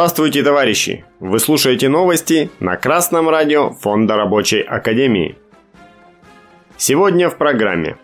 [0.00, 1.04] Здравствуйте, товарищи!
[1.20, 5.36] Вы слушаете новости на Красном радио Фонда Рабочей Академии.
[6.78, 7.98] Сегодня в программе.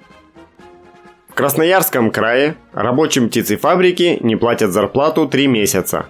[1.30, 6.04] В Красноярском крае рабочим птицефабрики не платят зарплату 3 месяца.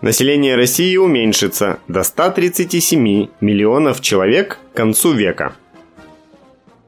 [0.00, 5.52] Население России уменьшится до 137 миллионов человек к концу века.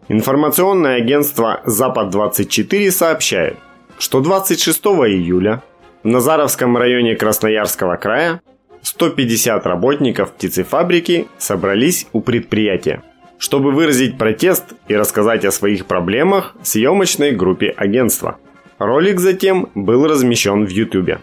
[0.08, 3.56] Информационное агентство «Запад-24» сообщает,
[4.00, 5.62] что 26 июля
[6.02, 8.40] в Назаровском районе Красноярского края
[8.82, 13.02] 150 работников птицефабрики собрались у предприятия,
[13.38, 18.38] чтобы выразить протест и рассказать о своих проблемах съемочной группе агентства.
[18.78, 21.18] Ролик затем был размещен в YouTube.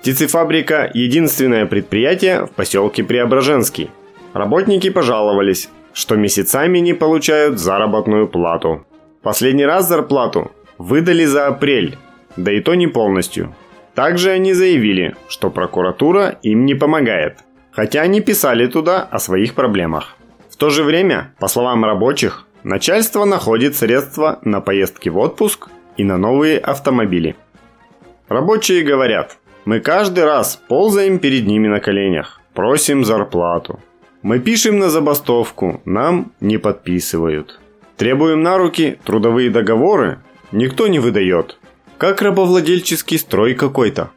[0.00, 3.90] Птицефабрика– единственное предприятие в поселке Преображенский.
[4.34, 8.86] Работники пожаловались, что месяцами не получают заработную плату.
[9.22, 11.96] Последний раз зарплату выдали за апрель,
[12.36, 13.54] да и то не полностью–
[13.98, 17.38] также они заявили, что прокуратура им не помогает,
[17.72, 20.16] хотя они писали туда о своих проблемах.
[20.48, 26.04] В то же время, по словам рабочих, начальство находит средства на поездки в отпуск и
[26.04, 27.34] на новые автомобили.
[28.28, 33.80] Рабочие говорят, мы каждый раз ползаем перед ними на коленях, просим зарплату.
[34.22, 37.58] Мы пишем на забастовку, нам не подписывают.
[37.96, 40.20] Требуем на руки трудовые договоры,
[40.52, 41.57] никто не выдает.
[41.98, 44.10] Как рабовладельческий строй какой-то.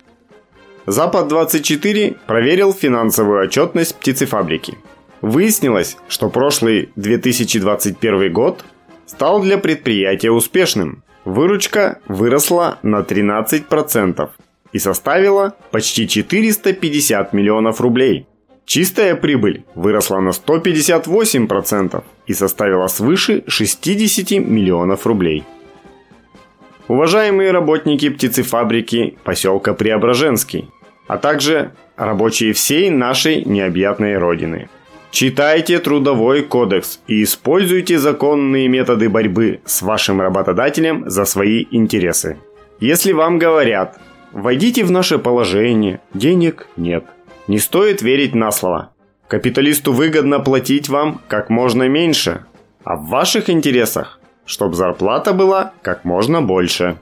[0.86, 4.78] Запад-24 проверил финансовую отчетность птицефабрики.
[5.22, 8.64] Выяснилось, что прошлый 2021 год
[9.08, 11.04] стал для предприятия успешным.
[11.26, 14.30] Выручка выросла на 13%
[14.74, 18.28] и составила почти 450 миллионов рублей.
[18.66, 25.44] Чистая прибыль выросла на 158% и составила свыше 60 миллионов рублей.
[26.92, 30.70] Уважаемые работники птицефабрики поселка Преображенский,
[31.08, 34.68] а также рабочие всей нашей необъятной родины.
[35.10, 42.40] Читайте Трудовой кодекс и используйте законные методы борьбы с вашим работодателем за свои интересы.
[42.82, 43.98] Если вам говорят
[44.34, 47.06] «войдите в наше положение, денег нет»,
[47.48, 48.92] не стоит верить на слово.
[49.30, 52.44] Капиталисту выгодно платить вам как можно меньше,
[52.84, 56.98] а в ваших интересах чтобы зарплата была как можно больше.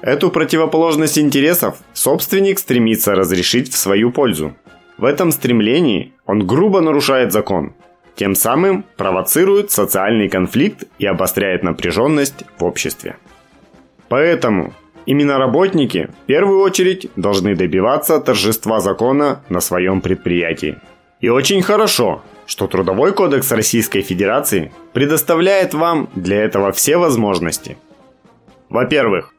[0.00, 4.54] Эту противоположность интересов собственник стремится разрешить в свою пользу.
[4.98, 7.74] В этом стремлении он грубо нарушает закон,
[8.14, 13.16] тем самым провоцирует социальный конфликт и обостряет напряженность в обществе.
[14.08, 14.74] Поэтому
[15.06, 20.76] именно работники в первую очередь должны добиваться торжества закона на своем предприятии.
[21.20, 27.78] И очень хорошо, что Трудовой кодекс Российской Федерации предоставляет вам для этого все возможности.
[28.68, 29.32] Во-первых,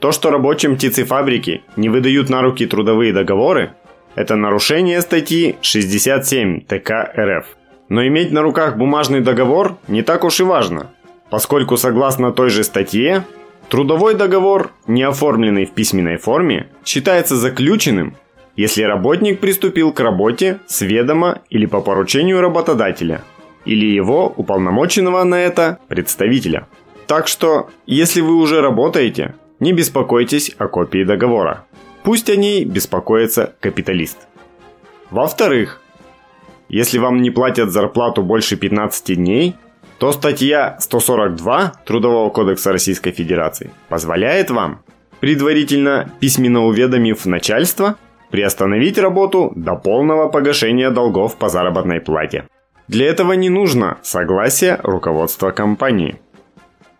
[0.00, 3.74] то, что рабочим птицефабрики не выдают на руки трудовые договоры,
[4.16, 7.46] это нарушение статьи 67 ТК РФ.
[7.88, 10.90] Но иметь на руках бумажный договор не так уж и важно,
[11.30, 13.24] поскольку согласно той же статье,
[13.68, 18.16] трудовой договор, не оформленный в письменной форме, считается заключенным
[18.56, 23.22] если работник приступил к работе с ведома или по поручению работодателя,
[23.64, 26.66] или его уполномоченного на это представителя.
[27.06, 31.64] Так что, если вы уже работаете, не беспокойтесь о копии договора.
[32.02, 34.28] Пусть о ней беспокоится капиталист.
[35.10, 35.80] Во-вторых,
[36.68, 39.56] если вам не платят зарплату больше 15 дней,
[39.98, 44.82] то статья 142 Трудового кодекса Российской Федерации позволяет вам,
[45.20, 47.96] предварительно письменно уведомив начальство,
[48.34, 52.48] приостановить работу до полного погашения долгов по заработной плате.
[52.88, 56.16] Для этого не нужно согласие руководства компании.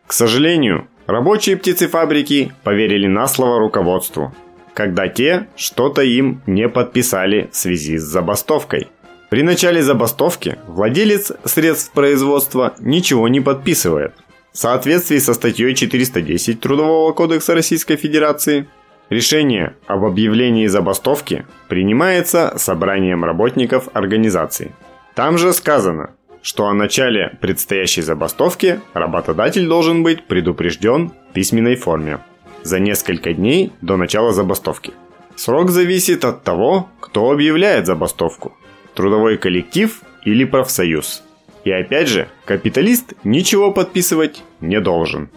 [0.07, 4.33] К сожалению, рабочие птицефабрики поверили на слово руководству,
[4.75, 8.87] когда те что-то им не подписали в связи с забастовкой.
[9.29, 14.15] При начале забастовки владелец средств производства ничего не подписывает.
[14.53, 18.69] В соответствии со статьей 410 Трудового кодекса Российской Федерации
[19.11, 24.73] Решение об объявлении забастовки принимается собранием работников организации.
[25.15, 26.11] Там же сказано,
[26.43, 32.21] что о начале предстоящей забастовки работодатель должен быть предупрежден в письменной форме
[32.63, 34.93] за несколько дней до начала забастовки.
[35.37, 38.57] Срок зависит от того, кто объявляет забастовку–
[38.95, 41.23] трудовой коллектив или профсоюз.
[41.65, 45.31] И опять же, капиталист ничего подписывать не должен.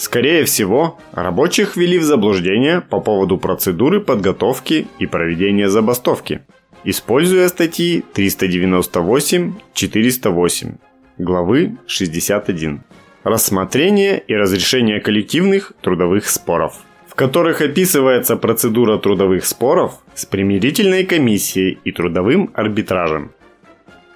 [0.00, 6.40] Скорее всего, рабочих ввели в заблуждение по поводу процедуры подготовки и проведения забастовки,
[6.84, 10.78] используя статьи 398-408
[11.18, 12.80] главы 61
[13.24, 21.78] «Рассмотрение и разрешение коллективных трудовых споров», в которых описывается процедура трудовых споров с примирительной комиссией
[21.84, 23.32] и трудовым арбитражем.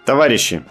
[0.06, 0.64] Товарищи,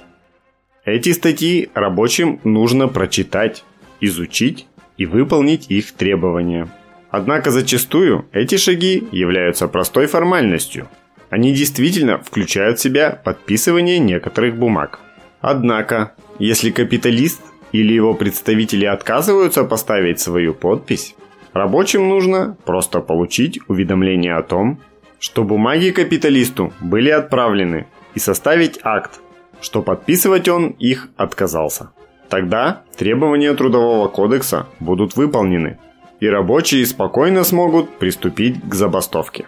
[0.85, 3.63] эти статьи рабочим нужно прочитать,
[4.01, 4.65] изучить
[4.97, 6.67] и выполнить их требования.
[7.09, 10.87] Однако зачастую эти шаги являются простой формальностью.
[11.29, 14.99] Они действительно включают в себя подписывание некоторых бумаг.
[15.41, 17.41] Однако, если капиталист
[17.71, 21.15] или его представители отказываются поставить свою подпись,
[21.53, 24.79] рабочим нужно просто получить уведомление о том,
[25.19, 29.19] что бумаги капиталисту были отправлены и составить акт,
[29.61, 31.91] что подписывать он их отказался.
[32.33, 35.77] Тогда требования Трудового кодекса будут выполнены,
[36.19, 39.45] и рабочие спокойно смогут приступить к забастовке.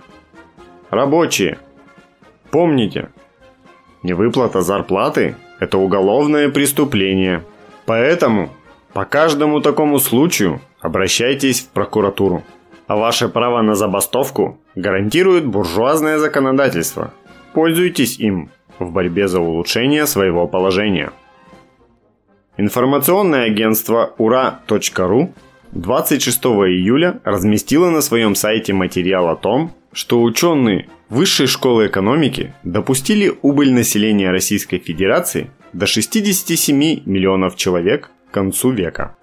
[0.91, 1.57] Рабочие,
[2.51, 3.09] помните,
[4.03, 7.43] невыплата зарплаты– это уголовное преступление.
[7.87, 8.51] Поэтому
[8.93, 12.43] по каждому такому случаю обращайтесь в прокуратуру.
[12.85, 17.15] А ваше право на забастовку гарантирует буржуазное законодательство.
[17.55, 21.11] Пользуйтесь им в борьбе за улучшение своего положения.
[22.57, 25.33] Информационное агентство ура.ру
[25.71, 33.31] 26 июля разместило на своем сайте материал о том, что ученые Высшей школы экономики допустили
[33.43, 36.75] убыль населения Российской Федерации до 67
[37.05, 39.15] миллионов человек к концу века.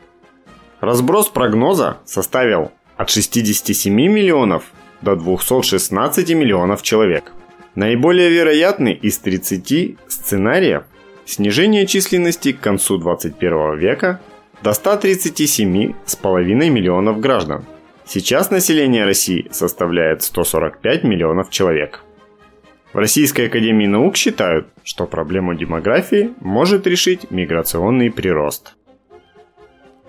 [0.81, 4.64] Разброс прогноза составил от 67 миллионов
[5.00, 7.32] до 216 миллионов человек–
[7.75, 10.84] Наиболее вероятный из 30 сценариев–
[11.32, 14.20] снижение численности к концу 21 века
[14.62, 17.64] до 137,5 миллионов граждан.
[18.05, 22.05] Сейчас население России составляет 145 миллионов человек.
[22.93, 28.75] В Российской Академии Наук считают, что проблему демографии может решить миграционный прирост.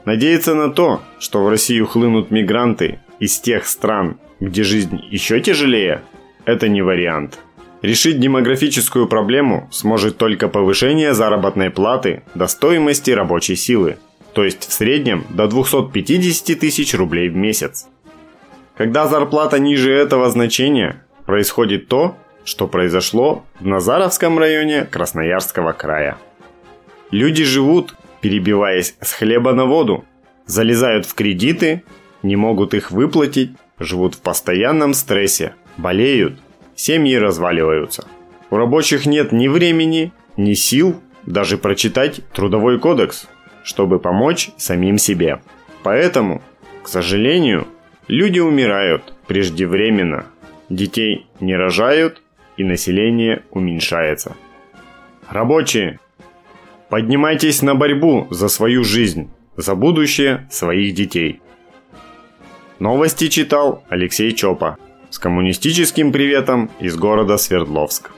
[0.05, 6.01] Надеяться на то, что в Россию хлынут мигранты из тех стран, где жизнь еще тяжелее,
[6.45, 7.39] это не вариант–
[7.83, 13.97] Решить демографическую проблему сможет только повышение заработной платы до стоимости рабочей силы,
[14.31, 17.89] то есть в среднем до 250 тысяч рублей в месяц.
[18.77, 22.15] Когда зарплата ниже этого значения, происходит то,
[22.45, 26.17] что произошло в Назаровском районе Красноярского края.
[27.11, 30.05] Люди живут, перебиваясь с хлеба на воду,
[30.45, 31.83] залезают в кредиты,
[32.21, 36.39] не могут их выплатить, живут в постоянном стрессе, болеют,
[36.75, 38.07] семьи разваливаются.
[38.49, 43.27] У рабочих нет ни времени, ни сил даже прочитать трудовой кодекс,
[43.63, 45.41] чтобы помочь самим себе.
[45.83, 46.41] Поэтому,
[46.83, 47.67] к сожалению,
[48.07, 50.25] люди умирают преждевременно,
[50.69, 52.21] детей не рожают
[52.57, 54.35] и население уменьшается.
[55.29, 55.99] Рабочие,
[56.89, 61.41] поднимайтесь на борьбу за свою жизнь, за будущее своих детей.
[62.79, 64.77] Новости читал Алексей Чопа
[65.13, 68.09] с коммунистическим приветом из города Свердловск.